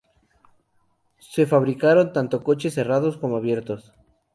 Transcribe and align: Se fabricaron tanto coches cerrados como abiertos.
Se 1.31 1.45
fabricaron 1.45 2.11
tanto 2.11 2.43
coches 2.43 2.73
cerrados 2.73 3.17
como 3.17 3.37
abiertos. 3.37 3.93